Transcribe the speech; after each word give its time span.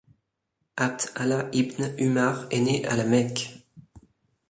Abd 0.85 1.01
Allah 1.21 1.49
ibn 1.53 1.93
Umar 1.99 2.47
est 2.49 2.59
né 2.61 2.83
à 2.87 2.95
la 2.95 3.05
Mecque. 3.05 3.61